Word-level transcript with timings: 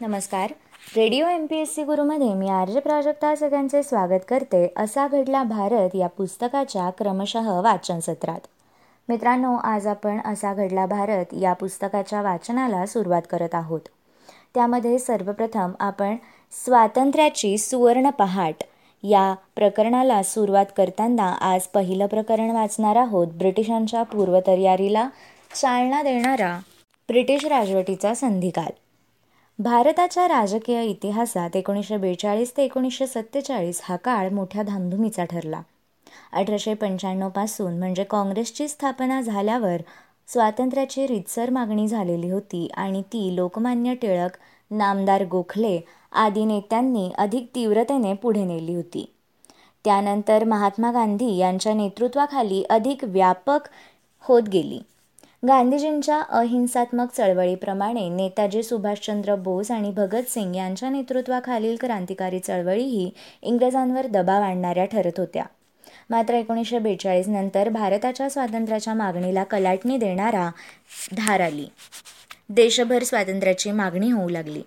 नमस्कार. 0.00 0.50
Radio 0.96 1.28
M 1.28 1.46
P 1.46 1.56
S 1.56 1.74
C 1.74 1.82
गुरुमध्ये 1.82 2.34
मी 2.34 2.48
आर्य 2.48 2.80
प्राजक्ता 2.80 3.34
सगळ्यांचे 3.34 3.82
स्वागत 3.82 4.20
करते. 4.28 4.72
असा 4.76 5.08
घडला 5.08 5.42
भारत 5.42 5.90
या 5.94 6.06
पुस्तकाच्या 6.06 6.90
क्रमशः 6.90 7.60
वाचन 7.60 7.98
सत्रात. 7.98 8.40
मित्रांनो 9.08 9.56
आज 9.56 9.86
आपण 9.86 10.18
असा 10.24 10.54
घडला 10.54 10.86
भारत 10.86 11.24
या 11.40 11.52
पुस्तकाच्या 11.52 12.22
वाचनाला 12.22 12.86
सुरुवात 12.86 13.22
करत 13.30 13.54
आहोत. 13.54 13.80
त्यामध्ये 14.54 14.98
सर्वप्रथम 14.98 15.70
आपण 15.80 16.16
स्वातंत्र्याची 16.64 17.58
सुवर्ण 17.58 18.10
पहाट 18.10 18.54
या 19.02 19.34
प्रकरणाला 19.56 20.22
सुरुवात 20.22 20.66
करताना 20.76 21.32
आज 21.40 21.62
पहिलं 21.62 22.06
प्रकरण 22.06 22.50
वाचणार 22.50 22.96
आहोत. 22.96 23.26
ब्रिटिशांच्या 23.26 24.02
पूर्वतयारीला 24.02 25.08
चालना 25.54 26.02
देणारा 26.02 26.58
ब्रिटिश 27.08 27.46
राजवटीचा 27.46 28.14
संधिकाल. 28.14 28.85
भारताच्या 29.58 30.26
राजकीय 30.28 30.82
इतिहासात 30.84 31.56
एकोणीसशे 31.56 31.96
बेचाळीस 31.96 32.56
ते 32.56 32.64
एकोणीसशे 32.64 33.06
सत्तेचाळीस 33.06 33.80
हा 33.84 33.96
काळ 33.96 34.28
मोठ्या 34.28 34.62
धामधुमीचा 34.62 35.24
ठरला. 35.24 35.60
अठराशे 36.32 36.74
पंच्याण्णवपासून 36.74 37.78
म्हणजे 37.78 38.04
काँग्रेसची 38.04 38.68
स्थापना 38.68 39.20
झाल्यावर 39.22 39.82
स्वातंत्र्याची 40.28 41.06
रितसर 41.06 41.50
मागणी 41.50 41.86
झालेली 41.88 42.30
होती 42.30 42.66
आणि 42.76 43.02
ती 43.02 43.34
लोकमान्य 43.36 43.94
टिळक 43.94 44.36
नामदार 44.70 45.24
गोखले 45.24 45.80
आदी 46.12 46.44
नेत्यांनी 46.44 47.10
अधिक 47.18 47.48
तीव्रतेने 47.54 48.12
पुढे 48.12 48.44
नेली 48.44 48.74
होती. 48.74 49.04
त्यानंतर 49.84 50.44
महात्मा 50.44 50.90
गांधी 50.92 51.36
यांच्या 51.36 51.74
नेतृत्वाखाली 51.74 52.62
अधिक 52.70 53.04
व्यापक 53.04 53.68
होत 54.24 54.42
गेली. 54.42 54.80
गांधीजींच्या 55.48 56.20
अहिंसात्मक 56.28 57.10
चळवळीप्रमाणे 57.16 58.08
नेताजी 58.08 58.62
सुभाषचंद्र 58.62 59.34
बोस 59.34 59.70
आणि 59.70 59.90
भगतसिंग 59.90 60.54
यांच्या 60.56 60.88
नेतृत्वाखालील 60.90 61.76
क्रांतिकारी 61.80 62.38
चळवळीही 62.38 63.10
इंग्रजांवर 63.42 64.06
दबाव 64.06 64.42
आणणाऱ्या 64.42 64.84
ठरत 64.84 65.18
होत्या. 65.18 65.44
मात्र 66.10 66.34
एकोणीसशे 66.34 66.78
बेचाळीस 66.78 67.28
नंतर 67.28 67.68
भारताच्या 67.68 68.28
स्वातंत्र्याच्या 68.30 68.94
मागणीला 68.94 69.44
कलाटणी 69.44 69.96
देणारा 69.96 70.50
धार 71.16 71.40
आली. 71.40 71.66
देशभर 72.48 73.02
स्वातंत्र्याची 73.02 73.70
मागणी 73.70 74.10
होऊ 74.10 74.28
लागली. 74.28 74.62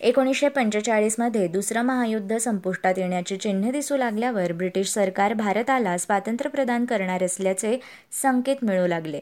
एकोणीसशे 0.00 0.48
पंचेचाळीसमध्ये 0.48 1.46
दुसरं 1.48 1.82
महायुद्ध 1.82 2.36
संपुष्टात 2.36 2.94
येण्याची 2.96 3.36
चिन्हे 3.36 3.70
दिसू 3.70 3.96
लागल्यावर 3.96 4.52
ब्रिटिश 4.52 4.88
सरकार 4.88 5.34
भारताला 5.34 5.98
स्वातंत्र्य 5.98 6.50
प्रदान 6.50 6.84
करणार 6.84 7.22
असल्याचे 7.22 7.78
संकेत 8.22 8.56
मिळू 8.62 8.86
लागले. 8.86 9.20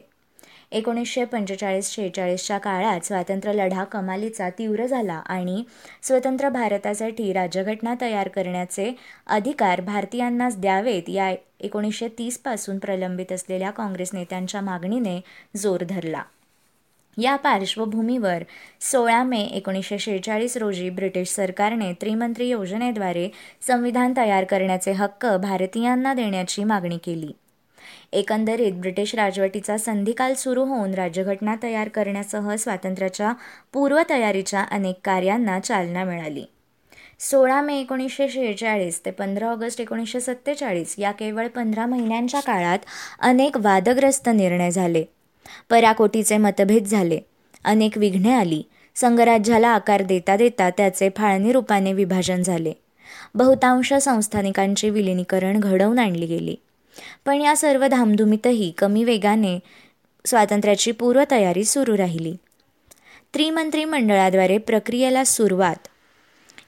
एकोणीसशे 0.71 1.25
पंचेचाळीस 1.25 1.91
शेहेचाळीसच्या 1.91 2.57
काळात 2.57 3.05
स्वातंत्र्य 3.05 3.53
लढा 3.53 3.83
कमालीचा 3.83 4.49
तीव्र 4.49 4.85
झाला 4.85 5.13
आणि 5.13 5.63
स्वतंत्र 6.03 6.49
भारतासाठी 6.49 7.33
राज्यघटना 7.33 7.93
तयार 8.01 8.27
करण्याचे 8.27 8.91
अधिकार 9.27 9.81
भारतीयांनाच 9.81 10.57
द्यावेत 10.57 11.09
या 11.09 11.33
एकोणीसशे 11.59 12.07
तीसपासून 12.07 12.79
प्रलंबित 12.79 13.31
असलेल्या 13.31 13.71
काँग्रेस 13.71 14.09
नेत्यांच्या 14.13 14.61
मागणीने 14.61 15.19
जोर 15.57 15.83
धरला. 15.83 16.23
या 17.17 17.35
पार्श्वभूमीवर 17.35 18.43
सोळा 18.81 19.23
मे 19.23 19.41
एकोणीसशे 19.41 19.99
शेहेचाळीस 19.99 20.57
रोजी 20.57 20.89
ब्रिटिश 20.89 21.29
सरकारने 21.29 21.91
त्रिमंत्री 21.93 22.49
योजनेद्वारे 22.49 23.29
संविधान 23.61 24.13
तयार 24.17 24.43
करण्याचे 24.43 24.91
हक्क 24.91 25.25
भारतीयांना 25.25 26.13
देण्याची 26.13 26.63
मागणी 26.63 26.97
केली. 26.97 27.31
एकंदरीत 28.11 28.73
ब्रिटिश 28.73 29.15
राजवटीचा 29.15 29.77
संधिकाल 29.77 30.33
सुरू 30.33 30.63
होऊन 30.63 30.93
राज्यघटना 30.93 31.55
तयार 31.63 31.87
करण्यासह 31.87 32.55
स्वातंत्र्याच्या 32.55 33.33
पूर्वतयारीच्या 33.73 34.65
अनेक 34.71 34.95
कार्यांना 35.03 35.59
चालना 35.59 36.03
मिळाली. 36.03 36.43
सोळा 37.19 37.61
मे 37.61 37.79
एकोणीसशे 37.79 38.29
शेहेचाळीस 38.29 39.05
ते 39.05 39.11
पंधरा 39.11 39.47
ऑगस्ट 39.47 39.81
एकोणीसशे 39.81 40.19
सत्तेचाळीस 40.19 40.95
या 40.97 41.11
केवळ 41.11 41.47
पंधरा 41.47 41.85
महिन्यांच्या 41.85 42.39
काळात 42.39 42.79
अनेक 43.19 43.57
वादग्रस्त 43.57 44.29
निर्णय 44.29 44.71
झाले. 44.71 45.03
पराकोटीचे 45.69 46.37
मतभेद 46.37 46.85
झाले. 46.85 47.19
अनेक 47.63 47.97
विघ्ने 47.97 48.33
आली. 48.33 48.63
संघराज्याला 48.95 49.67
आकार 49.67 50.01
देता 50.01 50.35
देता 50.35 50.69
त्याचे 50.69 51.09
फाळणी 51.17 51.51
रूपाने 51.51 51.93
विभाजन 51.93 52.41
झाले. 52.41 52.73
बहुतांश 53.35 53.93
संस्थानिकांचे 53.93 54.89
विलिनीकरण 54.89 55.59
घडवून 55.59 55.99
आणली 55.99 56.25
गेली. 56.25 56.55
पण 57.25 57.41
या 57.41 57.55
सर्व 57.55 57.87
धामधुमीतही 57.87 58.71
कमी 58.77 59.03
वेगाने 59.03 59.59
स्वातंत्र्याची 60.25 60.91
पूर्वतयारी 60.91 61.63
सुरू 61.63 61.97
राहिली. 61.97 62.33
त्रिमंत्री 63.33 63.85
मंडळाद्वारे 63.85 64.57
प्रक्रियेला 64.57 65.23
सुरुवात. 65.23 65.75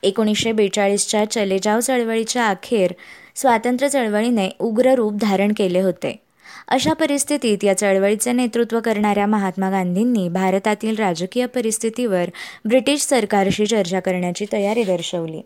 एकोणीसशे 0.04 0.52
बेचाळीसच्या 0.52 1.32
चलेजाव 1.32 1.80
चळवळीच्या 1.80 2.48
अखेर 2.48 2.92
स्वातंत्र्य 3.36 3.90
चळवळीने 3.90 4.50
उग्र 4.60 4.94
रूप 4.94 5.14
धारण 5.14 5.52
केले 5.58 5.80
होते. 5.80 6.22
अशा 6.68 6.94
परिस्थितीत 6.94 7.58
या 7.64 7.78
चळवळीचे 7.78 8.32
नेतृत्व 8.32 8.80
करणाऱ्या 8.80 9.26
महात्मा 9.26 9.70
गांधींनी 9.70 10.30
भारतातील 10.30 10.96
राजकीय 10.96 11.46
परिस्थितीवर 11.46 12.26
ब्रिटिश 12.66 13.02
सरकारशी 13.02 13.66
चर्चा 13.66 14.00
करण्याची 14.00 14.46
तयारी 14.54 14.84
दर्शवली. 14.84 15.42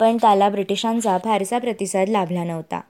पण 0.00 0.16
त्याला 0.16 0.48
ब्रिटिशांचा 0.48 1.18
फारसा 1.18 1.58
प्रतिसाद 1.58 2.08
लाभला 2.08 2.44
नव्हता. 2.44 2.80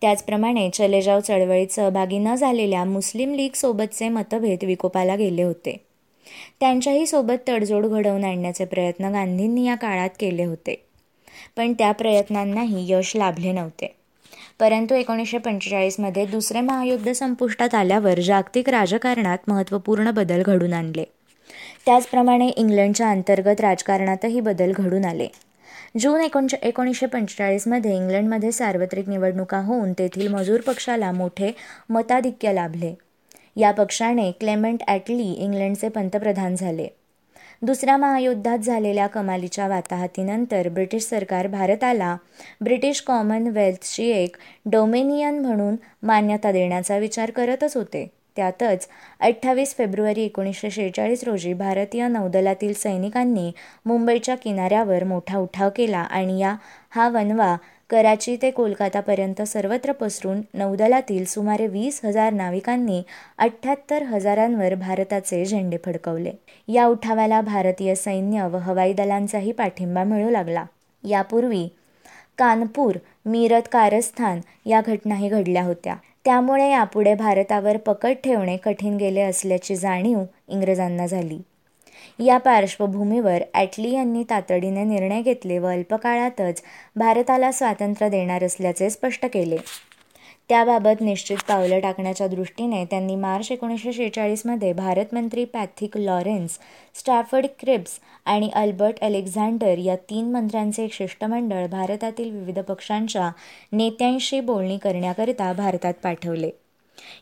त्याचप्रमाणे 0.00 0.70
चलेजाव 0.70 1.20
चळवळीत 1.20 1.68
सहभागी 1.68 2.18
न 2.18 2.34
झालेल्या 2.34 2.84
मुस्लिम 2.84 3.34
लीगसोबतचे 3.34 4.08
मतभेद 4.08 4.64
विकोपाला 4.64 5.16
गेले 5.16 5.42
होते. 5.42 5.76
त्यांच्याही 6.60 7.06
सोबत 7.06 7.48
तडजोड 7.48 7.86
घडवून 7.86 8.24
आणण्याचे 8.24 8.64
प्रयत्न 8.64 9.12
गांधींनी 9.12 9.66
या 9.66 9.74
काळात 9.74 10.10
केले 10.20 10.44
होते. 10.44 10.86
पण 11.56 11.72
त्या 11.72 11.92
प्रयत्नांनाही 11.92 12.92
यश 12.92 13.16
लाभले 13.16 13.52
नव्हते. 13.52 13.94
परंतु 14.60 14.94
एकोणीसशे 14.94 15.38
पंचेचाळीसमध्ये 15.38 16.26
दुसरे 16.26 16.60
महायुद्ध 16.60 17.12
संपुष्टात 17.12 17.74
आल्यावर 17.74 18.20
जागतिक 18.20 18.68
राजकारणात 18.68 19.38
महत्त्वपूर्ण 19.48 20.10
बदल 20.10 20.42
घडून 20.42 20.72
आणले. 20.72 21.04
त्याचप्रमाणे 21.86 22.48
इंग्लंडच्या 22.48 23.10
अंतर्गत 23.10 23.60
राजकारणातही 23.60 24.40
बदल 24.40 24.72
घडून 24.76 25.04
आले. 25.04 25.28
जून 25.98 26.20
एकोणशे 26.20 26.56
एकोणीसशे 26.62 27.06
पंचेचाळीसमध्ये 27.06 27.96
इंग्लंडमध्ये 27.96 28.52
सार्वत्रिक 28.52 29.08
निवडणुका 29.08 29.58
होऊन 29.58 29.92
तेथील 29.92 30.28
मजूर 30.28 30.60
पक्षाला 30.60 31.12
मोठे 31.12 31.52
मताधिक्य 31.88 32.52
लाभले. 32.52 32.94
या 33.56 33.70
पक्षाने 33.70 34.30
क्लेमेंट 34.32 34.82
ॲटली 34.88 35.32
इंग्लंडचे 35.32 35.88
पंतप्रधान 35.88 36.56
झाले. 36.56 36.88
दुसऱ्या 37.62 37.96
महायुद्धात 37.96 38.58
झालेल्या 38.58 39.06
कमालीच्या 39.06 39.68
वाताहतीनंतर 39.68 40.68
ब्रिटिश 40.68 41.02
सरकार 41.02 41.46
भारताला 41.46 42.16
ब्रिटिश 42.60 43.00
कॉमनवेल्थची 43.00 44.10
एक 44.10 44.36
डोमेनियन 44.66 45.38
म्हणून 45.38 45.76
मान्यता 46.02 46.52
देण्याचा 46.52 46.98
विचार 46.98 47.30
करतच 47.30 47.76
होते. 47.76 48.19
त्यातच 48.36 48.86
अठ्ठावीस 49.20 49.74
फेब्रुवारी 49.76 50.24
एकोणीसशे 50.24 50.70
शेहेचाळीस 50.70 51.24
रोजी 51.24 51.52
भारतीय 51.52 52.06
नौदलातील 52.08 52.72
सैनिकांनी 52.72 53.50
मुंबईच्या 53.86 54.34
किनाऱ्यावर 54.34 55.04
मोठा 55.04 55.38
उठाव 55.38 55.70
केला 55.76 55.98
आणि 55.98 56.38
या 56.40 56.54
हा 56.90 57.08
वनवा 57.08 57.56
कराची 57.90 58.36
ते 58.42 58.50
कोलकातापर्यंत 58.50 59.42
सर्वत्र 59.42 59.92
पसरून 59.92 60.40
नौदलातील 60.54 61.24
सुमारे 61.24 61.66
वीस 61.66 62.00
हजार 62.04 62.32
नाविकांनी 62.32 63.02
अठ्ठ्याहत्तर 63.38 64.02
हजारांवर 64.02 64.74
भारताचे 64.74 65.44
झेंडे 65.44 65.76
फडकवले. 65.84 66.32
या 66.68 66.86
उठावाला 66.86 67.40
भारतीय 67.40 67.94
सैन्य 67.94 68.46
व 68.48 68.56
हवाई 68.56 68.92
दलांचाही 68.92 69.52
पाठिंबा 69.52 70.04
मिळू 70.04 70.30
लागला. 70.30 70.64
यापूर्वी 71.04 71.68
कानपूर 72.38 72.96
मीरत 73.26 73.62
कारस्थान 73.72 74.40
या 74.66 74.80
घटनाही 74.86 75.28
घडल्या 75.28 75.62
होत्या. 75.62 75.94
त्यामुळे 76.24 76.70
यापुढे 76.70 77.14
भारतावर 77.14 77.76
पकड 77.76 78.14
ठेवणे 78.24 78.56
कठीण 78.56 78.96
गेले 78.96 79.20
असल्याची 79.20 79.76
जाणीव 79.76 80.22
इंग्रजांना 80.48 81.06
झाली. 81.06 81.38
या 82.18 82.38
पार्श्वभूमीवर 82.38 83.42
ॲटली 83.54 83.92
यांनी 83.92 84.24
तातडीने 84.30 84.84
निर्णय 84.84 85.22
घेतले 85.22 85.58
व 85.58 85.66
अल्पकाळातच 85.66 86.62
भारताला 86.96 87.52
स्वातंत्र्य 87.52 88.08
देणार 88.08 88.44
असल्याचे 88.44 88.90
स्पष्ट 88.90 89.26
केले. 89.26 89.56
त्याबाबत 90.50 91.00
निश्चित 91.00 91.36
पावलं 91.48 91.80
टाकण्याच्या 91.80 92.26
दृष्टीने 92.26 92.84
त्यांनी 92.84 93.14
मार्च 93.16 93.50
एकोणीसशे 93.52 93.92
शेहेचाळीसमध्ये 93.92 94.72
भारतमंत्री 94.72 95.44
पॅथिक 95.44 95.96
लॉरेन्स 95.96 96.58
स्टॅफर्ड 96.94 97.46
क्रिप्स 97.58 97.98
आणि 98.24 98.48
अल्बर्ट 98.54 99.00
अलेक्झांडर 99.00 99.78
या 99.78 99.94
तीन 100.10 100.30
मंत्र्यांचे 100.32 100.84
एक 100.84 100.92
शिष्टमंडळ 100.92 101.66
भारतातील 101.66 102.30
विविध 102.30 102.58
पक्षांच्या 102.58 103.30
नेत्यांशी 103.72 104.40
बोलणी 104.40 104.78
करण्याकरिता 104.78 105.52
भारतात 105.52 105.94
पाठवले. 106.02 106.50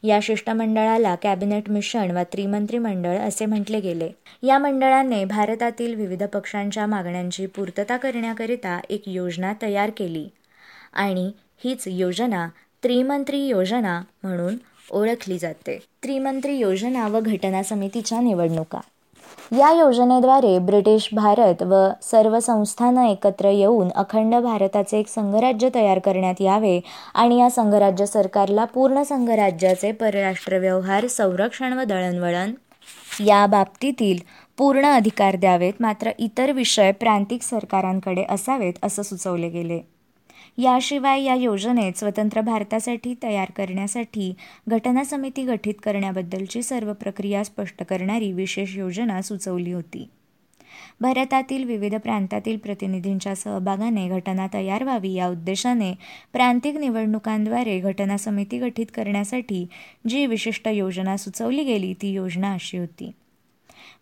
या 0.03 0.19
शिष्टमंडळाला 0.23 1.15
कॅबिनेट 1.15 1.69
मिशन 1.71 2.11
वा 2.11 2.23
त्रिमंत्री 2.33 2.79
मंडळ 2.79 3.19
असे 3.19 3.47
म्हटले 3.47 3.81
गेले. 3.81 4.09
या 4.43 4.59
मंडळाने 4.59 5.25
भारतातील 5.25 5.95
विविध 5.95 6.23
पक्षांच्या 6.25 6.87
मागण्यांची 6.87 7.47
पूर्तता 7.47 7.97
करण्याकरिता 7.97 8.79
एक 8.91 9.09
योजना 9.09 9.53
तयार 9.63 9.91
केली 9.91 10.29
आणि 10.95 11.31
हीच 11.65 11.85
योजना 11.87 12.49
त्रिमंत्री 12.83 13.47
योजना 13.47 14.03
म्हणून 14.23 14.55
ओळखली 14.91 15.39
जाते. 15.39 15.79
त्रिमंत्री 16.03 16.57
योजना 16.57 17.09
व 17.09 17.21
घटना 17.21 17.63
समितीच्या 17.63 18.21
निवडणुका. 18.21 18.81
या 19.59 19.73
योजनेद्वारे 19.73 20.59
ब्रिटिश 20.59 21.09
भारत 21.13 21.63
व 21.63 21.89
सर्व 22.03 22.39
संस्थानं 22.41 23.05
एकत्र 23.05 23.49
येऊन 23.49 23.89
अखंड 23.95 24.35
भारताचे 24.35 24.99
एक 24.99 25.09
संघराज्य 25.09 25.69
तयार 25.75 25.99
करण्यात 25.99 26.41
यावे 26.41 26.81
आणि 27.15 27.39
या 27.41 27.51
संघराज्य 27.51 28.07
सरकारला 28.07 28.65
पूर्ण 28.65 29.03
संघराज्याचे 29.03 29.93
परराष्ट्र 29.93 30.59
व्यवहार 30.59 31.07
संरक्षण 31.07 31.73
व 31.73 31.83
दळणवळण 31.83 32.53
या 33.27 33.47
बाबतीतील 33.47 34.19
पूर्ण 34.59 34.87
अधिकार 34.87 35.37
द्यावेत 35.37 35.73
मात्र 35.81 36.11
इतर 36.19 36.53
विषय 36.53 36.93
प्रांतिक 36.93 37.43
सरकारांकडे 37.43 38.25
असावेत 38.31 38.73
असं 38.83 39.03
सुचवले 39.03 39.49
गेले. 39.49 39.81
याशिवाय 40.59 41.23
या 41.23 41.35
योजनेत 41.35 41.93
स्वतंत्र 41.99 42.41
भारतासाठी 42.41 43.15
तयार 43.23 43.51
करण्यासाठी 43.51 44.35
घटना 44.69 45.05
समिती 45.05 45.45
गठीत 45.45 45.75
करण्याबद्दलची 45.83 46.63
सर्व 46.63 46.93
प्रक्रिया 46.93 47.45
स्पष्ट 47.45 47.83
करणारी 47.83 48.33
विशेष 48.33 48.77
योजना 48.77 49.23
सुचवली 49.23 49.73
होती. 49.73 50.09
भारतातील 51.01 51.65
विविध 51.65 51.95
प्रांतातील 51.95 52.57
प्रतिनिधींच्या 52.57 53.35
सहभागाने 53.35 54.09
घटना 54.09 54.47
तयार 54.55 54.85
व्हावी 54.85 55.13
या 55.13 55.29
उद्देशाने 55.29 55.95
प्रांतिक 56.33 56.77
निवडणुकांद्वारे 56.77 57.81
घटना 57.81 58.17
समिती 58.17 58.59
गठीत 58.59 58.87
करण्यासाठी 58.95 59.67
जी 60.09 60.27
विशिष्ट 60.27 60.69
योजना 60.69 61.17
सुचवली 61.17 61.65
गेली 61.65 61.95
ती 62.03 62.09
योजना 62.09 62.53
अशी 62.53 62.79
होती. 62.79 63.11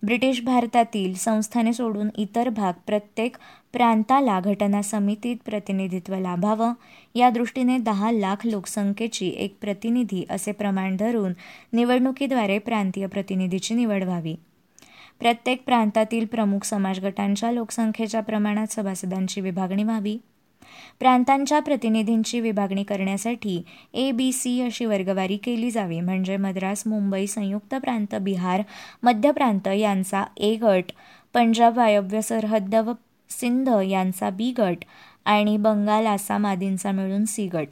ब्रिटिश 0.03 0.43
भारतातील 0.43 1.15
संस्थाने 1.15 1.73
सोडून 1.73 2.09
इतर 2.19 2.49
भाग 2.49 2.73
प्रत्येक 2.87 3.37
प्रांताला 3.77 4.41
घटना 4.41 4.83
समितीत 4.83 5.37
प्रतिनिधित्व 5.47 6.15
लाभावं. 6.15 6.73
या 7.15 7.31
दृष्टीने 7.31 7.79
दहा 7.79 8.11
लाख 8.11 8.47
लोकसंख्येची 8.47 9.29
एक 9.39 9.57
प्रतिनिधी 9.61 10.25
असे 10.31 10.53
प्रमाण 10.53 10.97
धरून 10.97 11.33
निवडणुकीद्वारे 11.73 12.59
प्रांतीय 12.59 13.07
प्रतिनिधीची 13.07 13.75
निवड 13.75 14.03
व्हावी. 14.03 14.35
प्रत्येक 15.21 15.63
प्रांतातील 15.67 16.25
प्रमुख 16.25 16.65
समाज 16.65 17.01
गटांच्या 17.01 17.53
लोकसंख्येच्या 17.53 18.21
प्रमाणात 18.21 18.73
सभासदांची 18.73 19.41
विभागणी 19.41 19.85
व्हावी. 19.85 20.19
प्रांतांच्या 20.99 21.61
प्रतिनिधींची 21.61 22.41
विभागणी 22.41 22.83
करण्यासाठी 22.83 23.63
ए 23.95 24.11
बी 24.11 24.33
सी 24.33 24.61
अशी 24.61 24.85
वर्गवारी 24.85 25.37
केली 25.37 25.71
जावी. 25.71 26.01
म्हणजे 26.01 26.37
मद्रास 26.37 26.83
मुंबई 26.87 27.27
संयुक्त 27.27 27.75
प्रांत 27.75 28.15
बिहार 28.15 28.63
मध्य 29.03 29.33
प्रांत 29.33 29.69
यांचा 29.69 30.25
ए 30.37 30.55
गट 30.55 30.93
पंजाब 31.35 31.77
वायव्य 31.77 32.21
सरहद्द 32.21 32.75
व 32.75 32.93
सिंध 33.31 33.69
यांचा 33.69 34.31
बी 34.31 34.55
गट 34.59 34.77
आणि 35.25 35.57
बंगाल 35.57 36.07
आसाम 36.07 36.47
आदींचा 36.47 36.93
मिळून 36.93 37.25
सी 37.25 37.47
गट. 37.47 37.69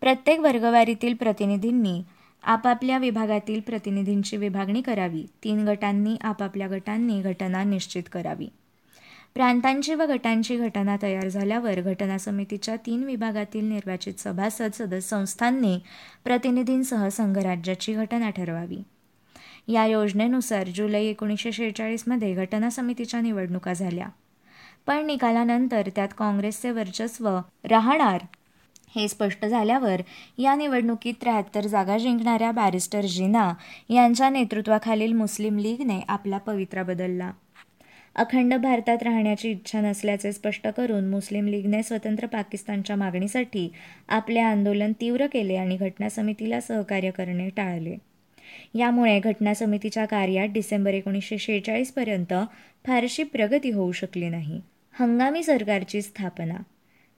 प्रत्येक 0.00 0.40
वर्गवारीतील 0.40 1.14
प्रतिनिधींनी 1.14 2.02
आपापल्या 2.42 2.98
विभागातील 2.98 3.60
प्रतिनिधींची 3.60 4.36
विभागणी 4.36 4.82
करावी. 4.82 5.26
तीन 5.44 5.68
गटांनी 5.68 6.16
आपापल्या 6.20 6.68
गटांनी 6.68 7.22
घटना 7.22 7.64
निश्चित 7.64 8.02
करावी. 8.12 8.48
प्रांतांची 9.34 9.94
व 9.94 10.02
गटांची 10.02 10.56
घटना 10.56 10.96
तयार 11.02 11.28
झाल्यावर 11.28 11.80
घटना 11.80 12.18
समितीच्या 12.18 12.76
तीन 12.76 13.04
विभागातील 13.04 13.68
निर्वाचित 13.68 14.14
सभासद 14.18 14.70
सदस्य 14.74 15.00
संस्थांनी 15.00 15.78
प्रतिनिधींसह 16.24 17.08
संघराज्याची 17.08 17.94
घटना 17.94 18.30
ठरवावी. 18.30 18.82
या 19.68 19.86
योजनेनुसार 19.86 20.68
जुलै 20.74 21.04
एकोणीसशे 21.04 21.52
शेहेचाळीसमध्ये 21.52 22.34
घटना 22.34 22.70
समितीच्या 22.70 23.20
निवडणुका 23.20 23.72
झाल्या. 23.72 24.08
पण 24.88 25.06
निकालानंतर 25.06 25.88
त्यात 25.94 26.08
काँग्रेसचे 26.18 26.70
वर्चस्व 26.70 27.38
राहणार. 27.64 28.18
हे 28.96 29.08
स्पष्ट 29.08 29.46
झाल्यावर 29.46 30.02
या 30.38 30.54
निवडणुकीत 30.54 31.14
त्र्याहत्तर 31.20 31.66
जागा 31.66 31.98
जिंकणाऱ्या 31.98 32.50
बॅरिस्टर 32.50 33.00
जिना 33.00 33.54
यांच्या 33.88 34.30
नेतृत्वाखालील 34.30 35.12
मुस्लिम 35.12 35.58
लीगने 35.58 36.00
आपला 36.08 36.38
पवित्रा 36.38 36.82
बदलला. 36.82 37.30
अखंड 38.16 38.54
भारतात 38.54 39.02
राहण्याची 39.02 39.50
इच्छा 39.50 39.80
नसल्याचे 39.80 40.32
स्पष्ट 40.32 40.68
करून 40.68 41.10
मुस्लिम 41.10 41.46
लीगने 41.46 41.82
स्वतंत्र 41.82 42.26
पाकिस्तानच्या 42.26 42.96
मागणीसाठी 42.96 43.68
आपले 44.08 44.40
आंदोलन 44.40 44.92
तीव्र 45.00 45.26
केले 45.26 45.56
आणि 45.56 45.76
घटना 45.76 46.08
समितीला 46.08 46.60
सहकार्य 46.60 47.10
करणे 47.10 47.48
टाळले. 47.48 47.96
यामुळे 48.74 49.20
घटना 49.20 49.54
समितीच्या 49.54 50.04
कार्यात 50.06 50.48
डिसेंबर 50.48 50.94
एकोणीसशे 50.94 51.38
शेहेचाळीसपर्यंत 51.38 52.34
फारशी 52.86 53.22
प्रगती 53.22 53.70
होऊ 53.70 53.92
शकली 53.92 54.28
नाही. 54.28 54.60
हंगामी 55.00 55.42
सरकारची 55.42 56.02
स्थापना. 56.02 56.54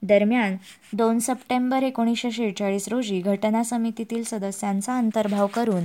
दरम्यान 0.01 0.55
दोन 0.93 1.19
सप्टेंबर 1.19 1.83
एकोणीसशे 1.83 2.31
शेहेचाळीस 2.31 2.87
रोजी 2.87 3.21
घटना 3.21 3.63
समितीतील 3.63 4.23
सदस्यांचा 4.23 4.97
अंतर्भाव 4.97 5.47
करून 5.47 5.83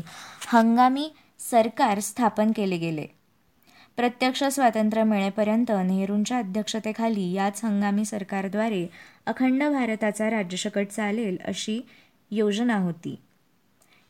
हंगामी 0.49 1.11
सरकार 1.51 2.01
स्थापन 2.01 2.53
केले 2.57 2.77
गेले. 2.77 3.07
प्रत्यक्ष 3.97 4.45
स्वातंत्र्य 4.45 5.05
मिळेपर्यंत 5.05 5.71
नेहरूंच्या 5.71 6.39
अध्यक्षतेखाली 6.39 7.33
याच 7.33 7.65
हंगामी 7.65 8.05
सरकारद्वारे 8.05 8.87
अखंड 9.27 9.63
भारताचा 9.63 10.31
राज्यशकट 10.31 10.87
चालेल 10.87 11.37
अशी 11.45 11.81
योजना 12.31 12.77
होती. 12.77 13.17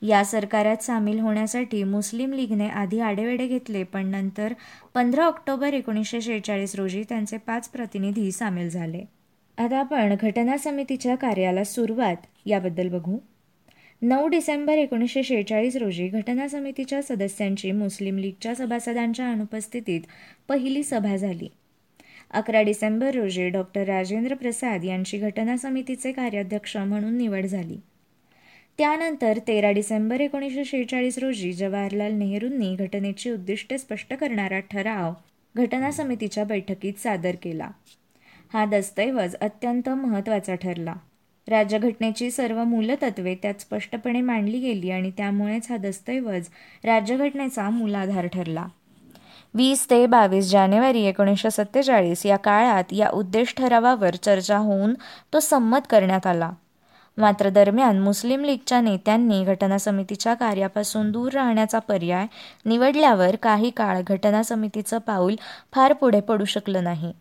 या 0.06 0.24
सरकारात 0.24 0.82
सामील 0.82 1.20
होण्यासाठी 1.20 1.84
मुस्लिम 1.84 2.32
लीगने 2.32 2.68
आधी 2.68 3.00
आडेवेडे 3.00 3.46
घेतले 3.46 3.82
पण 3.82 4.06
नंतर 4.06 4.52
पंधरा 4.94 5.24
ऑक्टोबर 5.24 5.72
एकोणीसशे 5.72 6.20
शेहेचाळीस 6.20 6.74
रोजी 6.74 7.02
त्यांचे 7.08 7.36
पाच 7.36 7.68
प्रतिनिधी 7.68 8.32
सामील 8.32 8.68
झाले. 8.70 9.04
आता 9.58 9.78
आपण 9.78 10.14
घटना 10.20 10.56
समितीच्या 10.56 11.14
कार्याला 11.14 11.64
सुरुवात 11.64 12.16
याबद्दल 12.46 12.88
बघू. 12.88 13.18
नऊ 14.02 14.28
डिसेंबर 14.28 14.72
एकोणीसशे 14.72 15.22
शेहेचाळीस 15.22 15.76
रोजी 15.76 16.08
घटना 16.08 16.48
समितीच्या 16.48 17.02
सदस्यांची 17.02 17.72
मुस्लिम 17.72 18.18
लीगच्या 18.18 18.54
सभासदांच्या 18.54 19.30
अनुपस्थितीत 19.30 20.00
पहिली 20.48 20.82
सभा 20.82 21.16
झाली. 21.16 21.48
अकरा 22.30 22.62
डिसेंबर 22.62 23.14
रोजी 23.14 23.48
डॉक्टर 23.48 23.84
राजेंद्र 23.84 24.34
प्रसाद 24.34 24.84
यांची 24.84 25.18
घटना 25.18 25.56
समितीचे 25.56 26.12
कार्याध्यक्ष 26.12 26.76
म्हणून 26.76 27.16
निवड 27.16 27.46
झाली. 27.46 27.80
त्यानंतर 28.78 29.38
तेरा 29.48 29.70
डिसेंबर 29.70 30.20
एकोणीसशे 30.20 30.64
शेहेचाळीस 30.64 31.18
रोजी 31.18 31.52
जवाहरलाल 31.52 32.12
नेहरूंनी 32.12 32.74
घटनेची 32.76 33.30
उद्दिष्टे 33.30 33.78
स्पष्ट 33.78 34.14
करणारा 34.14 34.58
ठराव 34.58 35.12
घटना 35.56 35.90
समितीच्या 35.90 36.44
बैठकीत 36.44 36.92
सादर 36.98 37.34
केला. 37.42 37.68
हा 38.52 38.64
दस्तऐवज 38.64 39.34
अत्यंत 39.40 39.88
महत्त्वाचा 39.88 40.54
ठरला. 40.54 40.94
राज्यघटनेची 41.48 42.30
सर्व 42.30 42.64
मूलतत्वे 42.64 43.34
त्यात 43.34 43.60
स्पष्टपणे 43.60 44.20
मांडली 44.20 44.58
गेली 44.58 44.90
आणि 44.90 45.10
त्यामुळेच 45.10 45.70
हा 45.70 45.76
दस्तऐवज 45.76 46.48
राज्यघटनेचा 46.84 47.70
मूलाधार 47.70 48.26
ठरला. 48.26 48.66
वीस 49.54 49.90
ते 49.90 50.06
बावीस 50.06 50.44
जानेवारी 50.44 51.02
एकोणीसशे 51.02 51.50
सत्तेचाळीस 51.50 52.26
या 52.26 52.36
काळात 52.36 52.84
या 52.92 53.08
उद्देश 53.08 53.54
ठरावावर 53.56 54.14
चर्चा 54.14 54.56
होऊन 54.56 54.94
तो 55.32 55.40
संमत 55.40 55.86
करण्यात 55.90 56.26
आला. 56.26 56.50
मात्र 57.18 57.50
दरम्यान 57.50 57.98
मुस्लिम 57.98 58.44
लीगच्या 58.44 58.80
नेत्यांनी 58.80 59.44
घटना 59.44 59.78
समितीच्या 59.78 60.34
कार्यापासून 60.34 61.10
दूर 61.10 61.32
राहण्याचा 61.32 61.78
पर्याय 61.78 62.26
निवडल्यावर 62.64 63.36
काही 63.36 63.70
काळ 63.70 64.00
घटना 64.06 64.42
समितीचं 64.42 64.98
पाऊल 64.98 65.36
फार 65.72 65.92
पुढे 65.92 66.20
पडू 66.20 66.44
शकलं 66.44 66.84
नाही. 66.84 67.12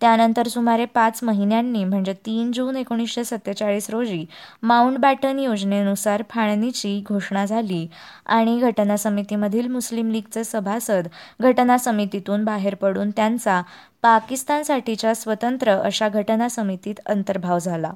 त्यानंतर 0.00 0.48
सुमारे 0.48 0.84
पाच 0.84 1.22
महिन्यांनी 1.22 1.84
म्हणजे 1.84 2.12
तीन 2.26 2.50
जून 2.52 2.76
एकोणीसशे 2.76 3.24
सत्तेचाळीस 3.24 3.88
रोजी 3.90 4.24
माउंट 4.62 4.98
बॅटन 4.98 5.38
योजनेनुसार 5.38 6.22
फाळणीची 6.30 7.00
घोषणा 7.08 7.44
झाली 7.46 7.86
आणि 8.26 8.58
घटना 8.60 8.96
समितीमधील 8.96 9.68
मुस्लिम 9.68 10.10
लीगचे 10.10 10.44
सभासद 10.44 11.08
घटना 11.40 11.78
समितीतून 11.78 12.44
बाहेर 12.44 12.74
पडून 12.74 13.10
त्यांचा 13.10 13.62
पाकिस्तानसाठीच्या 14.02 15.14
स्वतंत्र 15.14 15.80
अशा 15.80 16.08
घटना 16.08 16.48
समितीत 16.48 17.00
अंतर्भाव 17.06 17.58
झाला. 17.58 17.92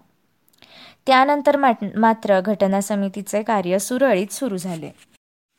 त्यानंतर 1.06 1.56
मात्र 1.96 2.40
घटना 2.40 2.80
समितीचे 2.80 3.42
कार्य 3.42 3.78
सुरळीत 3.78 4.32
सुरू 4.32 4.56
झाले. 4.56 4.90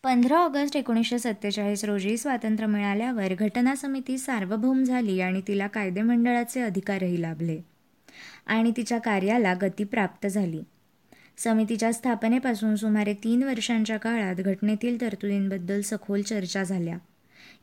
पंधरा 0.04 0.38
ऑगस्ट 0.38 0.76
एकोणीसशे 0.78 1.20
सत्तेचाळीस 1.20 1.84
रोजी 1.84 2.18
स्वातंत्र्य 2.18 2.68
मिळाल्यावर 2.68 3.34
घटना 3.34 3.76
समिती 3.76 4.18
सार्वभौम 4.18 4.84
झाली 4.84 5.20
आणि 5.22 5.42
तिला 5.48 5.68
कायदेमंडळाचे 5.68 6.62
अधिकारही 6.62 7.22
लाभले 7.22 7.60
आणि 8.48 8.72
तिच्या 8.78 9.00
कार्याला 9.00 9.54
गती 9.62 9.84
प्राप्त 9.84 10.28
झाली. 10.28 10.62
समितीच्या 11.38 11.92
स्थापनेपासून 11.94 12.76
सुमारे 12.76 13.14
तीन 13.14 13.44
वर्षांच्या 13.44 13.98
काळात 13.98 14.36
घटनेतील 14.36 15.02
तरतुदींबद्दल 15.02 15.82
सखोल 15.82 16.22
चर्चा 16.22 16.64
झाल्या. 16.64 16.98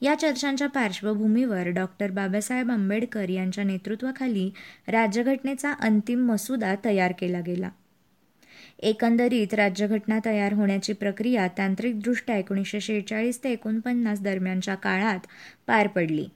या 0.01 0.15
चर्चांच्या 0.15 0.69
पार्श्वभूमीवर 0.69 1.69
डॉक्टर 1.69 2.11
बाबासाहेब 2.11 2.71
आंबेडकर 2.71 3.29
यांच्या 3.29 3.65
नेतृत्वाखाली 3.65 4.51
राज्यघटनेचा 4.89 5.73
अंतिम 5.81 6.27
मसुदा 6.27 6.75
तयार 6.85 7.13
केला 7.19 7.41
गेला. 7.41 7.71
एकंदरीत 8.79 9.55
राज्यघटना 9.55 10.19
तयार 10.27 10.53
होण्याची 10.53 10.93
प्रक्रिया 10.93 11.47
तांत्रिकदृष्ट्या 11.49 12.37
एकोणीसशे 12.37 12.81
शेहेचाळीस 12.81 13.45
ते 13.45 13.53
एकोणपन्नास 13.53 14.21
दरम्यानच्या 14.21 14.75
काळात 14.75 15.27
पार 15.67 15.87
पडली. 15.87 16.27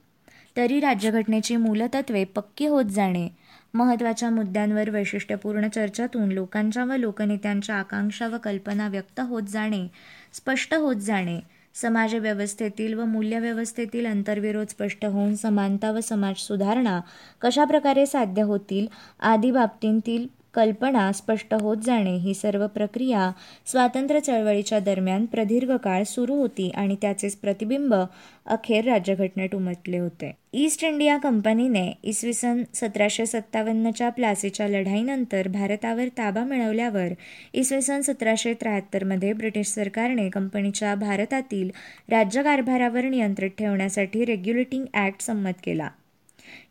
तरी 0.57 0.79
राज्यघटनेची 0.79 1.55
मूलतत्वे 1.55 2.23
पक्की 2.23 2.67
होत 2.67 2.85
जाणे 2.85 3.27
महत्त्वाच्या 3.73 4.29
मुद्द्यांवर 4.29 4.89
वैशिष्ट्यपूर्ण 4.89 5.67
चर्चातून 5.67 6.31
लोकांच्या 6.31 6.83
व 6.83 6.95
लोकनेत्यांच्या 6.95 7.75
आकांक्षा 7.75 8.27
व 8.27 8.37
कल्पना 8.37 8.87
व्यक्त 8.87 9.19
होत 9.19 9.43
जाणे 9.43 9.87
स्पष्ट 10.33 10.73
होत 10.73 10.95
जाणे 10.95 11.39
समाजव्यवस्थेतील 11.75 12.93
व 12.93 13.05
मूल्यव्यवस्थेतील 13.05 14.05
अंतर्विरोध 14.05 14.67
स्पष्ट 14.67 15.05
होऊन 15.05 15.35
समानता 15.35 15.91
व 15.91 15.99
समाज 15.99 16.35
सुधारणा 16.37 16.99
कशा 17.41 17.65
प्रकारे 17.65 18.05
साध्य 18.05 18.41
होतील 18.41 18.87
आदी 19.19 19.51
बाबतींतील 19.51 20.27
कल्पना 20.53 21.11
स्पष्ट 21.11 21.53
होत 21.53 21.77
जाणे 21.77 22.15
ही 22.17 22.33
सर्व 22.33 22.65
प्रक्रिया 22.67 23.29
स्वातंत्र्य 23.65 24.19
चळवळीच्या 24.19 24.79
दरम्यान 24.79 25.25
प्रदीर्घ 25.25 25.75
काळ 25.75 26.03
सुरू 26.03 26.35
होती 26.35 26.69
आणि 26.69 26.95
त्याचेच 27.01 27.35
प्रतिबिंब 27.35 27.93
अखेर 27.93 28.85
राज्यघटनेत 28.85 29.55
उमटले 29.55 29.97
होते. 29.99 30.31
ईस्ट 30.53 30.83
इंडिया 30.83 31.17
कंपनीने 31.17 31.91
इसवी 32.03 32.33
सन 32.33 32.61
सतराशे 32.73 33.25
सत्तावन्नच्या 33.25 34.09
प्लासीच्या 34.09 34.67
लढाईनंतर 34.67 35.47
भारतावर 35.47 36.07
ताबा 36.17 36.43
मिळवल्यावर 36.43 37.13
इसवी 37.53 37.81
सन 37.81 38.01
सतराशे 38.01 38.53
त्र्याहत्तरमध्ये 38.53 39.33
ब्रिटिश 39.33 39.73
सरकारने 39.73 40.29
कंपनीच्या 40.29 40.95
भारतातील 40.95 41.69
राज्यकारभारावर 42.09 43.03
नियंत्रित 43.03 43.51
ठेवण्यासाठी 43.57 44.25
रेग्युलेटिंग 44.25 44.85
ॲक्ट 44.93 45.21
संमत 45.21 45.61
केला. 45.63 45.89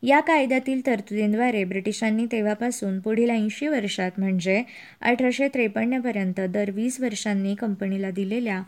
या 0.02 0.20
कायद्यातील 0.20 0.86
तरतुदींद्वारे 0.86 1.64
ब्रिटिशांनी 1.64 2.26
तेव्हापासून 2.32 2.98
पुढील 3.00 3.30
ऐंशी 3.30 3.66
वर्षात 3.66 4.10
म्हणजे 4.18 4.62
अठराशे 5.00 5.48
त्रेपन्नपर्यंत 5.48 6.40
दर 6.40 6.70
वीस 6.70 7.00
वर्षांनी 7.00 7.54
कंपनीला 7.54 8.10
दिलेल्या 8.10 8.62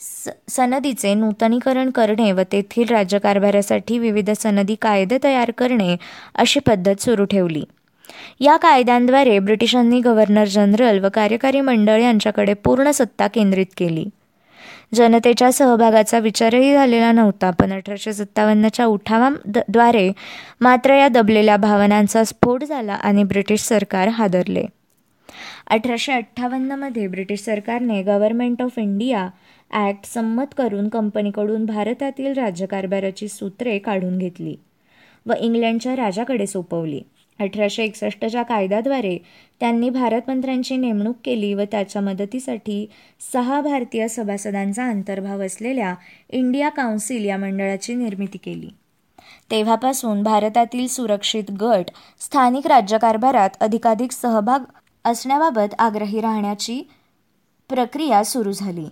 स 0.00 0.28
सनदीचे 0.48 1.14
नूतनीकरण 1.14 1.90
करणे 1.90 2.32
व 2.32 2.40
तेथील 2.52 2.88
राज्यकारभारासाठी 2.88 3.98
विविध 3.98 4.30
सनदी 4.30 4.74
कायदे 4.82 5.18
तयार 5.24 5.50
करणे 5.50 5.96
अशी 6.34 6.60
पद्धत 6.60 7.00
सुरू 7.00 7.24
ठेवली. 7.24 7.62
या 8.40 8.56
कायद्यांद्वारे 8.56 9.38
ब्रिटिशांनी 9.38 10.00
गव्हर्नर 10.00 10.44
जनरल 10.44 10.98
व 10.98 11.08
कार्यकारी 11.14 11.60
मंडळ 11.60 12.00
यांच्याकडे 12.00 12.54
पूर्ण 12.54 12.90
सत्ता 12.90 13.26
केंद्रित 13.26 13.66
केली. 13.76 14.04
जनतेच्या 14.92 15.50
सहभागाचा 15.52 16.18
विचारही 16.18 16.72
झालेला 16.72 17.10
नव्हता. 17.12 17.50
पण 17.50 17.72
अठराशे 17.72 18.12
सत्तावन्नच्या 18.12 18.86
उठावाद्वारे 18.86 20.10
मात्र 20.60 20.94
या 20.94 21.08
दबलेल्या 21.08 21.56
भावनांचा 21.56 22.24
स्फोट 22.24 22.64
झाला 22.64 22.92
आणि 22.92 23.24
ब्रिटिश 23.24 23.60
सरकार 23.60 24.08
हादरले. 24.08 24.64
अठराशे 25.66 26.12
अठ्ठावन्नमध्ये 26.12 27.06
ब्रिटिश 27.06 27.40
सरकारने 27.40 28.02
गव्हर्नमेंट 28.02 28.62
ऑफ 28.62 28.78
इंडिया 28.78 29.28
ॲक्ट 29.70 30.06
संमत 30.06 30.54
करून 30.56 30.88
कंपनीकडून 30.88 31.66
भारतातील 31.66 32.32
राज्यकारभाराची 32.32 33.28
सूत्रे 33.28 33.78
काढून 33.78 34.18
घेतली 34.18 34.56
व 35.26 35.32
इंग्लंडच्या 35.40 35.94
राजाकडे 35.96 36.46
सोपवली. 36.46 37.00
अठराशे 37.40 37.84
एकसष्टच्या 37.84 38.42
कायद्याद्वारे 38.42 39.18
त्यांनी 39.60 39.90
भारतमंत्र्यांची 39.90 40.76
नेमणूक 40.76 41.16
केली 41.24 41.54
व 41.54 41.62
त्याच्या 41.62 42.02
मदतीसाठी 42.02 42.86
सहा 43.32 43.60
भारतीय 43.60 44.08
सभासदांचा 44.08 44.86
अंतर्भाव 44.88 45.42
असलेल्या 45.42 45.94
इंडिया 46.30 46.68
काउन्सिल 46.68 47.24
या 47.24 47.36
मंडळाची 47.36 47.94
निर्मिती 47.94 48.38
केली. 48.38 48.68
तेव्हापासून 49.50 50.22
भारतातील 50.22 50.86
सुरक्षित 50.86 51.50
गट 51.50 51.90
स्थानिक 52.20 52.66
राज्यकारभारात 52.66 53.50
अधिकाधिक 53.60 54.12
सहभाग 54.12 54.60
असण्याबाबत 55.04 55.74
आग्रही 55.78 56.20
राहण्याची 56.20 56.82
प्रक्रिया 57.68 58.24
सुरू 58.24 58.52
झाली. 58.52 58.86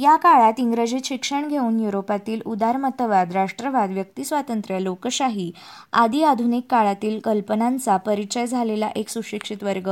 या 0.00 0.16
काळात 0.16 0.52
इंग्रजीत 0.58 1.00
शिक्षण 1.04 1.48
घेऊन 1.48 1.80
युरोपातील 1.80 2.40
उदारमतवाद 2.46 3.32
राष्ट्रवाद 3.32 3.90
व्यक्तिस्वातंत्र्य 3.90 4.82
लोकशाही 4.82 5.50
आदी 5.92 6.22
आधुनिक 6.22 6.66
काळातील 6.70 7.18
कल्पनांचा 7.18 7.96
परिचय 7.96 8.46
झालेला 8.46 8.88
एक 8.96 9.08
सुशिक्षित 9.08 9.62
वर्ग 9.62 9.90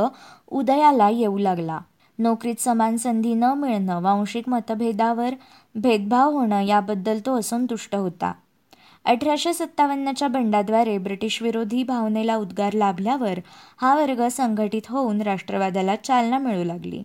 उदयाला 0.48 1.08
येऊ 1.10 1.38
लागला. 1.38 1.78
नोकरीत 2.18 2.60
समान 2.60 2.96
संधी 2.96 3.34
न 3.34 3.44
मिळणं 3.44 4.02
वांशिक 4.02 4.48
मतभेदावर 4.48 5.34
भेदभाव 5.74 6.30
होणं 6.30 6.62
याबद्दल 6.62 7.18
तो 7.26 7.38
असंतुष्ट 7.38 7.94
होता. 7.94 8.32
अठराशे 9.04 9.52
सत्तावन्नच्या 9.52 10.28
बंडाद्वारे 10.28 10.98
ब्रिटिश 10.98 11.42
विरोधी 11.42 11.82
भावनेला 11.82 12.36
उद्गार 12.36 12.72
लाभल्यावर 12.72 13.38
हा 13.80 13.94
वर्ग 13.94 14.28
संघटित 14.28 14.82
होऊन 14.88 15.22
राष्ट्रवादाला 15.22 15.96
चालना 15.96 16.38
मिळू 16.38 16.64
लागली. 16.64 17.02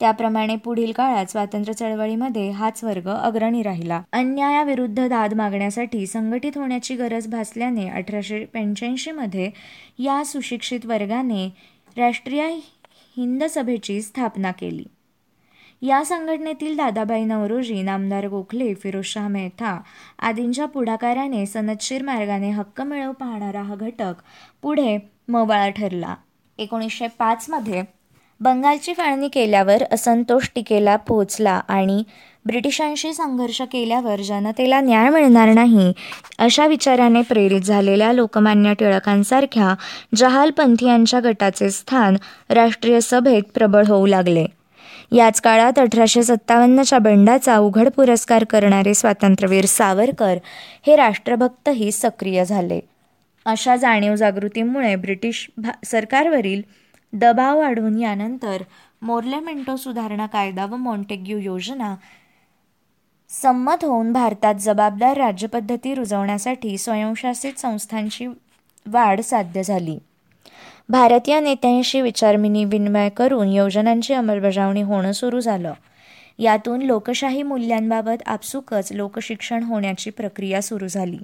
त्याप्रमाणे 0.00 0.56
पुढील 0.56 0.92
काळात 0.92 1.26
स्वातंत्र्य 1.26 1.72
चळवळीमध्ये 1.72 2.50
हाच 2.50 2.84
वर्ग 2.84 3.08
अग्रणी 3.08 3.62
राहिला. 3.62 4.02
अन्यायाविरुद्ध 4.12 5.06
दाद 5.08 5.34
मागण्यासाठी 5.34 6.06
संघटित 6.06 6.58
होण्याची 6.58 6.96
गरज 6.96 7.26
भासल्याने 7.26 7.88
अठराशे 7.88 8.44
पंच्याऐंशीमध्ये 8.44 9.50
या 9.98 10.24
सुशिक्षित 10.24 10.86
वर्गाने 10.86 11.48
राष्ट्रीय 11.96 12.48
हिंद 13.16 13.44
सभेची 13.44 14.00
स्थापना 14.02 14.52
केली. 14.52 14.84
या 15.82 16.04
संघटनेतील 16.04 16.76
दादाबाई 16.76 17.24
नवरोजी 17.24 17.82
नामदार 17.82 18.26
गोखले 18.28 18.74
फिरोजशाह 18.74 19.28
मेहता 19.28 19.80
आदींच्या 20.18 20.66
पुढाकाराने 20.66 21.44
सनदशीर 21.46 22.02
मार्गाने 22.02 22.50
हक्क 22.50 22.80
मिळव 22.80 23.12
पाहणारा 23.12 23.62
हा 23.62 23.74
घटक 23.74 24.14
पुढे 24.62 24.98
मवाळा 25.28 25.68
ठरला. 25.68 26.14
एकोणीसशे 26.58 27.06
पाचमध्ये 27.06 27.82
बंगालची 28.40 28.92
फाळणी 28.94 29.28
केल्यावर 29.28 29.82
असंतोष 29.92 30.48
टिकेला 30.54 30.96
पोहोचला 30.96 31.60
आणि 31.68 32.02
ब्रिटिशांशी 32.46 33.12
संघर्ष 33.14 33.60
केल्यावर 33.62 34.20
जनतेला 34.20 34.80
न्याय 34.80 35.08
मिळणार 35.10 35.48
नाही 35.48 35.92
अशा 36.38 36.66
विचाराने 36.66 37.22
प्रेरित 37.22 37.60
झालेल्या 37.60 38.12
लोकमान्य 38.12 38.74
टिळकांसारख्या 38.74 39.74
जहालपंथीयांच्या 40.16 41.20
गटाचे 41.20 41.70
स्थान 41.70 42.16
राष्ट्रीय 42.50 43.00
सभेत 43.00 43.42
प्रबळ 43.54 43.84
होऊ 43.86 44.06
लागले. 44.06 44.46
याच 45.12 45.40
काळात 45.40 45.78
अठराशे 45.78 46.22
सत्तावन्नच्या 46.22 46.98
बंडाचा 46.98 47.58
उघड 47.58 47.88
पुरस्कार 47.88 48.44
करणारे 48.44 48.94
स्वातंत्र्यवीर 48.94 49.64
सावरकर 49.64 50.38
हे 50.86 50.96
राष्ट्रभक्तही 50.96 51.92
सक्रिय 51.92 52.44
झाले. 52.44 52.80
अशा 53.46 53.76
जाणीव 53.76 54.14
जागृतीमुळे 54.14 54.96
ब्रिटिश 54.96 55.50
भा 55.56 55.70
सरकारवरील 55.84 56.62
दबाव 57.12 57.58
वाढून 57.58 57.98
यानंतर 57.98 58.62
मोर्लेमेंटो 59.02 59.76
सुधारणा 59.76 60.26
कायदा 60.26 60.66
व 60.66 60.76
मॉन्टेग्यू 60.76 61.38
योजना 61.38 61.94
संमत 63.28 63.84
होऊन 63.84 64.12
भारतात 64.12 64.54
जबाबदार 64.54 65.16
राज्यपद्धती 65.16 65.94
रुजवण्यासाठी 65.94 66.78
स्वयंशासित 66.78 67.52
संस्थांची 67.58 68.26
वाढ 68.86 69.20
साध्य 69.20 69.62
झाली. 69.62 69.98
भारतीय 70.88 71.40
नेत्यांशी 71.40 72.00
विचारविनिमय 72.00 73.08
करून 73.08 73.48
योजनांची 73.48 74.14
अंमलबजावणी 74.14 74.82
होणं 74.82 75.12
सुरू 75.12 75.40
झालं. 75.40 75.72
यातून 76.38 76.82
लोकशाही 76.82 77.42
मूल्यांबाबत 77.42 78.22
आपसुकच 78.26 78.92
लोकशिक्षण 78.92 79.62
होण्याची 79.62 80.10
प्रक्रिया 80.10 80.62
सुरू 80.62 80.88
झाली. 80.88 81.18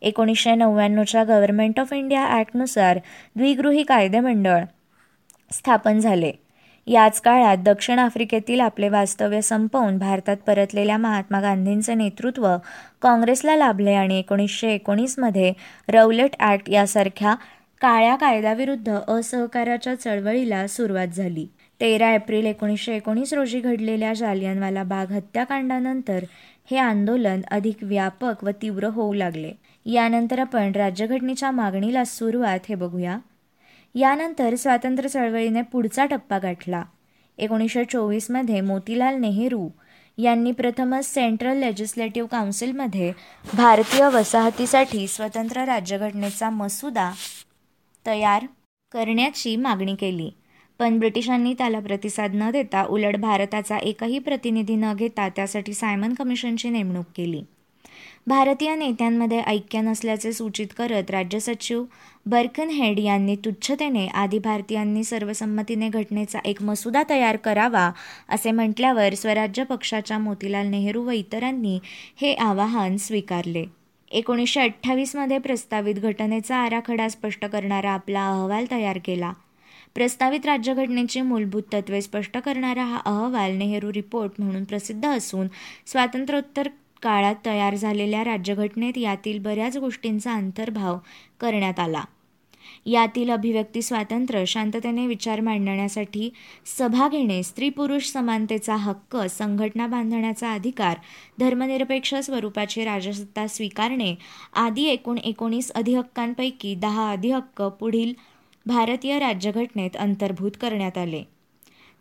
एकोणीसशे 0.00 0.54
नव्याण्णवच्या 0.54 1.24
गव्हर्नमेंट 1.24 1.80
ऑफ 1.80 1.92
इंडिया 1.92 2.26
ॲक्टनुसार 2.26 2.98
द्विगृही 3.36 3.82
कायदेमंडळ 3.82 4.64
स्थापन 5.52 5.98
झाले. 6.00 6.32
याच 6.86 7.20
काळात 7.20 7.56
दक्षिण 7.56 7.98
आफ्रिकेतील 7.98 8.60
आपले 8.60 8.88
वास्तव्य 8.88 9.40
संपवून 9.40 9.98
भारतात 9.98 10.36
परतलेल्या 10.36 10.96
महात्मा 10.96 11.40
गांधींचे 11.40 11.94
नेतृत्व 11.94 12.48
काँग्रेसला 13.02 13.56
लाभले 13.56 13.94
आणि 13.94 14.18
एकोणीसशे 14.18 14.72
एकोणीसमध्ये 14.74 15.52
रौलेट 15.88 16.36
ॲक्ट 16.40 16.70
यासारख्या 16.70 17.34
काळ्या 17.80 18.16
कायद्याविरुद्ध 18.16 18.98
असहकाराच्या 19.08 19.94
चळवळीला 19.94 20.66
सुरुवात 20.66 21.08
झाली. 21.08 21.46
तेरा 21.80 22.12
एप्रिल 22.14 22.46
एकोणीसशे 22.46 22.96
एकोणीस 22.96 23.32
रोजी 23.32 23.60
घडलेल्या 23.60 24.12
जालियनवाला 24.14 24.82
बाग 24.82 25.12
हत्याकांडानंतर 25.12 26.24
हे 26.70 26.76
आंदोलन 26.76 27.40
अधिक 27.50 27.82
व्यापक 27.82 28.44
व 28.44 28.50
तीव्र 28.62 28.86
होऊ 28.86 29.12
लागले. 29.12 29.52
यानंतर 29.86 30.38
आपण 30.38 30.72
राज्यघटनेच्या 30.74 31.50
मागणीला 31.50 32.04
सुरुवात 32.04 32.58
हे 32.68 32.74
बघूया. 32.74 33.18
यानंतर 33.94 34.54
स्वातंत्र्य 34.54 35.08
चळवळीने 35.08 35.62
पुढचा 35.62 36.06
टप्पा 36.06 36.38
गाठला. 36.38 36.84
एकोणीसशे 37.38 37.84
चोवीसमध्ये 37.84 38.60
मोतीलाल 38.60 39.14
नेहरू 39.14 39.68
यांनी 40.18 40.52
प्रथमच 40.52 41.14
सेंट्रल 41.14 41.56
लेजिस्लेटिव्ह 41.56 42.28
काउन्सिलमध्ये 42.28 43.12
भारतीय 43.54 44.08
वसाहतीसाठी 44.08 45.06
स्वतंत्र 45.08 45.64
राज्यघटनेचा 45.64 46.50
मसुदा 46.50 47.12
तयार 48.06 48.46
करण्याची 48.92 49.56
मागणी 49.56 49.94
केली. 49.94 50.30
पण 50.78 50.98
ब्रिटिशांनी 50.98 51.54
त्याला 51.54 51.80
प्रतिसाद 51.80 52.30
न 52.34 52.50
देता 52.50 52.84
उलट 52.84 53.16
भारताचा 53.16 53.78
एकही 53.78 54.18
प्रतिनिधी 54.18 54.76
न 54.76 54.92
घेता 54.94 55.28
त्यासाठी 55.28 55.74
सायमन 55.74 56.14
कमिशनची 56.14 56.68
नेमणूक 56.68 57.04
केली. 57.16 57.42
भारतीय 58.26 58.74
नेत्यांमध्ये 58.74 59.40
ऐक्य 59.40 59.80
नसल्याचे 59.80 60.32
सूचित 60.32 60.66
करत 60.78 61.10
राज्य 61.10 61.38
सचिव 61.40 61.84
बर्कनहेड 62.26 62.98
यांनी 62.98 63.34
तुच्छतेने 63.36 64.06
आदी 64.06 64.38
भारतीयांनी 64.38 65.04
सर्वसंमतीने 65.04 65.88
घटनेचा 65.88 66.38
एक 66.44 66.62
मसुदा 66.62 67.02
तयार 67.10 67.36
करावा 67.36 67.90
असे 68.28 68.50
म्हटल्यावर 68.50 69.14
स्वराज्य 69.14 69.64
पक्षाच्या 69.64 70.18
मोतीलाल 70.18 70.66
नेहरू 70.66 71.02
व 71.02 71.10
इतरांनी 71.10 71.78
हे 72.20 72.34
आवाहन 72.34 72.96
स्वीकारले. 72.96 73.64
एकोणीसशे 74.10 74.60
अठ्ठावीसमध्ये 74.60 75.38
प्रस्तावित 75.38 75.94
घटनेचा 75.94 76.56
आराखडा 76.56 77.08
स्पष्ट 77.08 77.44
करणारा 77.44 77.90
आपला 77.90 78.26
अहवाल 78.28 78.64
तयार 78.70 78.98
केला. 79.04 79.32
प्रस्तावित 79.94 80.46
राज्यघटनेची 80.46 81.20
मूलभूत 81.20 81.62
तत्वे 81.72 82.00
स्पष्ट 82.02 82.38
करणारा 82.38 82.84
हा 82.84 83.00
अहवाल 83.06 83.56
नेहरू 83.56 83.92
रिपोर्ट 83.92 84.32
म्हणून 84.38 84.64
प्रसिद्ध 84.64 85.04
असून 85.06 85.46
स्वातंत्र्योत्तर 85.86 86.68
काळात 87.02 87.34
तयार 87.46 87.74
झालेल्या 87.74 88.24
राज्यघटनेत 88.24 88.98
यातील 88.98 89.38
बऱ्याच 89.38 89.76
गोष्टींचा 89.76 90.32
अंतर्भाव 90.32 90.98
करण्यात 91.40 91.80
आला. 91.80 92.04
यातील 92.86 93.30
अभिव्यक्ती 93.30 93.82
स्वातंत्र्य 93.82 94.44
शांततेने 94.46 95.06
विचार 95.06 95.40
मांडण्यासाठी 95.40 96.30
सभा 96.78 97.08
घेणे 97.08 97.42
स्त्री 97.42 97.68
पुरुष 97.68 98.06
समानतेचा 98.06 98.76
हक्क 98.76 99.16
संघटना 99.30 99.86
बांधण्याचा 99.86 100.52
अधिकार 100.52 100.96
धर्मनिरपेक्ष 101.40 102.14
स्वरूपाची 102.14 102.84
राजसत्ता 102.84 103.46
स्वीकारणे 103.46 104.14
आदी 104.54 104.84
एकूण 104.84 105.18
एकोणीस 105.18 105.72
अधिहक्कांपैकी 105.72 106.74
दहा 106.74 107.10
अधिहक्क 107.12 107.62
पुढील 107.62 108.12
भारतीय 108.66 109.18
राज्यघटनेत 109.18 109.96
अंतर्भूत 109.96 110.50
करण्यात 110.60 110.98
आले. 110.98 111.22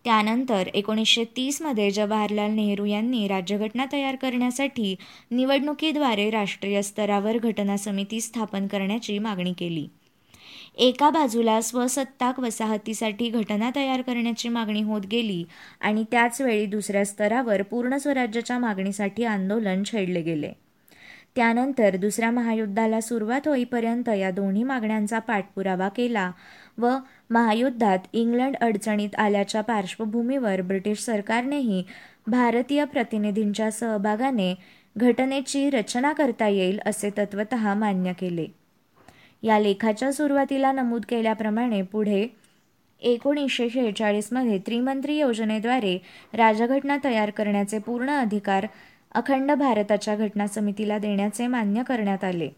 त्यानंतर 0.05 0.67
एकोणीसशे 0.73 1.23
तीसमध्ये 1.23 1.91
जवाहरलाल 1.91 2.51
नेहरू 2.51 2.85
यांनी 2.85 3.27
राज्यघटना 3.27 3.85
तयार 3.93 4.15
करण्यासाठी 4.15 4.95
निवडणुकीद्वारे 5.31 6.29
राष्ट्रीय 6.29 6.81
स्तरावर 6.81 7.37
घटना 7.37 7.77
समिती 7.77 8.21
स्थापन 8.21 8.67
करण्याची 8.67 9.19
मागणी 9.19 9.53
केली. 9.53 9.87
एका 10.77 11.09
बाजूला 11.09 11.61
स्वसत्ताक 11.61 12.39
वसाहतीसाठी 12.39 13.29
घटना 13.29 13.69
तयार 13.75 14.01
करण्याची 14.01 14.49
मागणी 14.49 14.81
होत 14.81 15.01
गेली 15.11 15.43
आणि 15.81 16.03
त्याचवेळी 16.11 16.65
दुसऱ्या 16.65 17.05
स्तरावर 17.05 17.61
पूर्ण 17.61 17.97
स्वराज्याच्या 17.97 18.59
मागणीसाठी 18.59 19.23
आंदोलन 19.23 19.83
छेडले 19.83 20.21
गेले. 20.21 20.51
त्यानंतर 21.35 21.95
दुसऱ्या 21.95 22.31
महायुद्धाला 22.31 23.01
सुरुवात 23.01 23.47
होईपर्यंत 23.47 24.09
या 24.09 24.31
दोन्ही 24.31 24.63
मागण्यांचा 24.63 25.19
पाठपुरावा 25.19 25.89
केला 25.89 26.31
व 26.77 26.89
महायुद्धात 27.29 27.99
इंग्लंड 28.13 28.55
अडचणीत 28.61 29.15
आल्याच्या 29.15 29.61
पार्श्वभूमीवर 29.61 30.61
ब्रिटिश 30.61 30.99
सरकारनेही 30.99 31.83
भारतीय 32.27 32.85
प्रतिनिधींच्या 32.85 33.71
सहभागाने 33.71 34.53
घटनेची 34.97 35.69
रचना 35.69 36.13
करता 36.13 36.47
येईल 36.47 36.79
असे 36.85 37.09
तत्वत 37.17 37.55
मान्य 37.55 38.13
केले. 38.13 38.45
या 39.43 39.59
लेखाच्या 39.59 40.11
सुरुवातीला 40.11 40.71
नमूद 40.71 41.05
केल्याप्रमाणे 41.09 41.81
पुढे 41.81 42.27
एकोणीसशे 43.01 43.69
शेहेचाळीसमध्ये 43.69 44.57
त्रिमंत्री 44.57 45.17
योजनेद्वारे 45.17 45.97
राजघटना 46.33 46.97
तयार 47.03 47.29
करण्याचे 47.29 47.79
पूर्ण 47.79 48.09
अधिकार 48.09 48.65
अखंड 49.11 49.51
भारताच्या 49.51 50.15
घटना 50.15 50.47
समितीला 50.47 50.97
देण्याचे 50.97 51.47
मान्य 51.47 51.83
करण्यात 51.83 52.23
आले. 52.23 52.49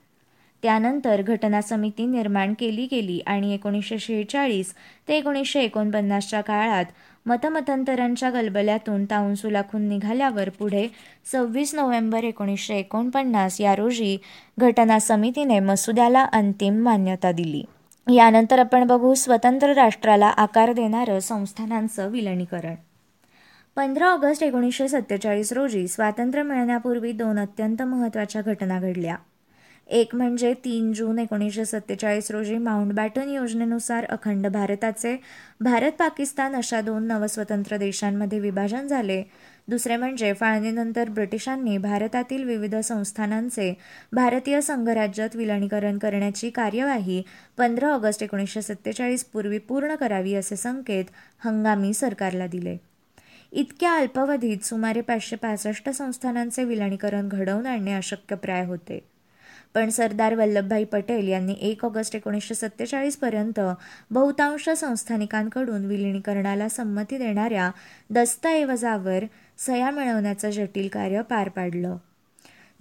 त्यानंतर 0.63 1.21
घटना 1.21 1.61
समिती 1.61 2.05
निर्माण 2.05 2.53
केली 2.59 2.87
गेली 2.91 3.19
आणि 3.27 3.53
एकोणीसशे 3.53 3.99
शेहेचाळीस 3.99 4.73
ते 5.07 5.17
एकोणीसशे 5.17 5.61
एकोणपन्नासच्या 5.61 6.41
काळात 6.41 6.85
मतमतांतरांच्या 7.25 8.29
गलबल्यातून 8.29 9.05
ताउंसुलाखून 9.05 9.81
निघाल्यावर 9.81 10.49
पुढे 10.49 10.87
सव्वीस 11.31 11.75
नोव्हेंबर 11.75 12.23
एकोणीसशे 12.23 12.75
एकोणपन्नास 12.75 13.61
या 13.61 13.75
रोजी 13.75 14.17
घटना 14.59 14.99
समितीने 14.99 15.59
मसुद्याला 15.59 16.23
अंतिम 16.23 16.73
मान्यता 16.73 17.31
दिली. 17.31 17.63
यानंतर 18.15 18.59
आपण 18.59 18.87
बघू 18.87 19.13
स्वतंत्र 19.13 19.73
राष्ट्राला 19.73 20.27
आकार 20.27 20.73
देणारं 20.73 21.19
संस्थानांचं 21.19 22.09
विलनीकरण. 22.09 22.75
पंधरा 23.77 24.07
ऑगस्ट 24.07 24.43
एकोणीसशे 24.43 24.87
सत्तेचाळीस 24.87 25.51
रोजी 25.53 25.87
स्वातंत्र्य 25.87 26.43
मिळण्यापूर्वी 26.43 27.11
दोन 27.11 27.39
अत्यंत 27.39 27.81
महत्त्वाच्या 27.81 28.41
घटना 28.41 28.79
घडल्या. 28.79 29.15
एक 29.87 30.13
म्हणजे 30.15 30.53
तीन 30.65 30.91
जून 30.93 31.19
एकोणीसशे 31.19 31.65
सत्तेचाळीस 31.65 32.29
रोजी 32.31 32.57
माउंटबॅटन 32.57 33.29
योजनेनुसार 33.29 34.05
अखंड 34.05 34.47
भारताचे 34.47 35.15
भारत 35.61 35.91
पाकिस्तान 35.91 36.55
अशा 36.55 36.81
दोन 36.81 37.07
नवस्वतंत्र 37.07 37.77
देशांमध्ये 37.77 38.39
विभाजन 38.39 38.87
झाले. 38.87 39.21
दुसरे 39.67 39.97
म्हणजे 39.97 40.33
फाळणीनंतर 40.33 41.09
ब्रिटिशांनी 41.09 41.77
भारतातील 41.77 42.43
विविध 42.43 42.75
संस्थानांचे 42.75 43.73
भारतीय 44.13 44.61
संघराज्यात 44.61 45.35
विलनीकरण 45.35 45.97
करण्याची 45.97 46.49
कार्यवाही 46.49 47.21
पंधरा 47.57 47.89
ऑगस्ट 47.89 48.23
एकोणीसशे 48.23 48.61
सत्तेचाळीस 48.61 49.23
पूर्वी 49.23 49.57
पूर्ण 49.57 49.95
करावी 49.95 50.35
असे 50.35 50.55
संकेत 50.55 51.05
हंगामी 51.45 51.93
सरकारला 51.93 52.47
दिले. 52.47 52.77
इतक्या 53.55 53.93
अल्पावधीत 53.93 54.57
सुमारे 54.63 55.01
पाचशे 55.01 55.35
पासष्ट 55.35 55.89
संस्थानांचे 55.89 56.63
विलनीकरण 56.63 57.29
घडवून 57.29 57.65
आणणे 57.65 57.93
अशक्यप्राय 57.93 58.65
होते. 58.65 59.07
पण 59.73 59.89
सरदार 59.89 60.35
वल्लभभाई 60.35 60.83
पटेल 60.83 61.27
यांनी 61.27 61.55
एक 61.61 61.85
ऑगस्ट 61.85 62.15
एकोणीसशे 62.15 62.55
सत्तेचाळीसपर्यंत 62.55 63.59
बहुतांश 64.11 64.69
संस्थानिकांकडून 64.69 65.85
विलिनीकरणाला 65.85 66.69
संमती 66.69 67.17
देणाऱ्या 67.17 67.71
दस्तऐवजावर 68.09 69.23
सया 69.57 69.91
मिळवण्याचं 69.91 70.49
जटिल 70.49 70.87
कार्य 70.87 71.21
पार 71.21 71.49
पाडलं. 71.49 71.97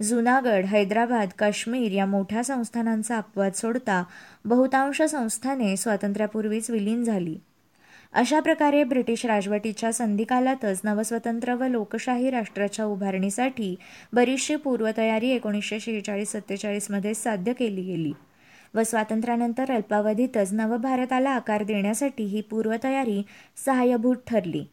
जुनागड 0.01 0.65
हैदराबाद 0.65 1.29
काश्मीर 1.39 1.91
या 1.91 2.05
मोठ्या 2.05 2.43
संस्थानांचा 2.43 3.17
अपवाद 3.17 3.51
सोडता 3.51 4.03
बहुतांश 4.45 5.01
संस्थाने 5.01 5.77
स्वातंत्र्यापूर्वीच 5.77 6.69
विलीन 6.69 7.03
झाली. 7.03 7.37
अशा 8.15 8.39
प्रकारे 8.39 8.83
ब्रिटिश 8.83 9.25
राजवटीच्या 9.25 9.93
संधिकालातच 9.93 10.81
नवस्वतंत्र 10.83 11.53
व 11.53 11.63
लोकशाही 11.63 12.29
राष्ट्राच्या 12.29 12.85
उभारणीसाठी 12.85 13.75
बरीचशी 14.13 14.55
पूर्वतयारी 14.55 15.29
एकोणीसशे 15.29 15.79
शेहेचाळीस 15.79 16.31
सत्तेचाळीसमध्ये 16.31 17.13
साध्य 17.13 17.53
केली 17.53 17.81
गेली. 17.81 18.13
व 18.73 18.83
स्वातंत्र्यानंतर 18.83 19.71
अल्पावधीतच 19.71 20.53
नवभारताला 20.53 21.29
आकार 21.29 21.63
देण्यासाठी 21.63 22.23
ही 22.23 22.41
पूर्वतयारी 22.41 23.23
सहाय्यभूत 23.65 24.15
ठरली. 24.27 24.65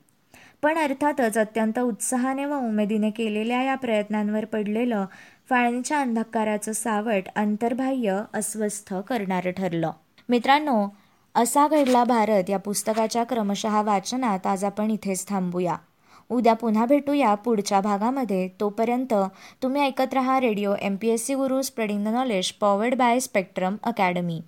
पण 0.62 0.78
अर्थातच 0.78 1.38
अत्यंत 1.38 1.78
उत्साहाने 1.78 2.44
व 2.44 2.54
उमेदीने 2.54 3.10
केलेल्या 3.10 3.62
या 3.62 3.74
प्रयत्नांवर 3.74 4.44
पडलेलं 4.44 5.06
फाळणीच्या 5.50 6.00
अंधकाराचं 6.00 6.72
सावट 6.72 7.22
अंतर्बाह्य 7.36 8.22
अस्वस्थ 8.34 8.94
करणारं 8.94 9.50
ठरलं. 9.50 9.90
मित्रांनो 10.28 10.88
असा 11.34 11.66
घडला 11.68 12.02
भारत. 12.04 12.50
या 12.50 12.58
पुस्तकाच्या 12.58 13.24
क्रमशः 13.24 13.80
वाचनात 13.82 14.46
आज 14.46 14.64
आपण 14.64 14.90
इथेच 14.90 15.26
थांबूया. 15.28 15.76
उद्या 16.30 16.54
पुन्हा 16.54 16.84
भेटूया 16.86 17.34
पुढच्या 17.34 17.80
भागामध्ये. 17.80 18.48
तोपर्यंत 18.60 19.14
तुम्ही 19.62 19.82
ऐकत 19.82 20.14
रहा 20.14 20.38
radio 20.40 20.74
M 20.80 20.96
P 20.96 21.08
S 21.08 21.26
C 21.26 21.34
Guru 21.34 21.60
spreading 21.62 22.04
the 22.04 22.08
knowledge 22.08 22.50
powered 22.60 22.94
by 22.94 23.20
Spectrum 23.20 23.76
Academy 23.82 24.40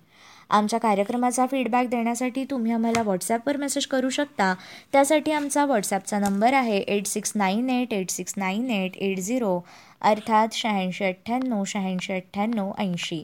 आमच्या 0.49 0.79
कार्यक्रमाचा 0.79 1.45
फीडबॅक 1.51 1.87
देण्यासाठी 1.89 2.43
तुम्ही 2.49 2.71
आम्हाला 2.71 3.01
व्हॉट्सॲपवर 3.01 3.57
मेसेज 3.57 3.85
करू 3.87 4.09
शकता. 4.09 4.53
त्यासाठी 4.93 5.31
आमचा 5.31 5.65
व्हॉट्सॲपचा 5.65 6.19
नंबर 6.19 6.53
आहे 6.53 6.77
eight 6.77 7.07
six 7.07 7.31
nine 7.35 7.69
eight 7.69 7.93
eight 7.93 8.09
six 8.11 8.33
nine 8.37 8.69
eight 8.71 8.97
eight 8.97 9.19
zero 9.19 9.59
अर्थात 10.01 10.53
शहाऐंशी 10.53 11.05
अठ्ठ्याण्णव 11.05 11.63
शहाऐंशी 11.63 12.13
अठ्ठ्याण्णव 12.13 12.71
ऐंशी. 12.79 13.23